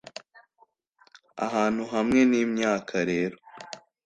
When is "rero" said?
3.09-3.37